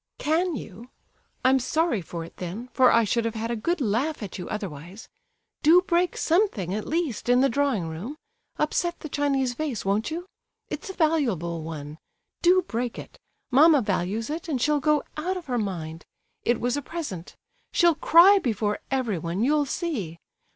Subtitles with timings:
[0.17, 0.89] "Can you?
[1.45, 4.49] I'm sorry for it then, for I should have had a good laugh at you
[4.49, 5.07] otherwise.
[5.61, 8.15] Do break something at least, in the drawing room!
[8.57, 10.25] Upset the Chinese vase, won't you?
[10.71, 11.99] It's a valuable one;
[12.41, 13.19] do break it.
[13.51, 17.35] Mamma values it, and she'll go out of her mind—it was a present.
[17.71, 20.17] She'll cry before everyone, you'll see!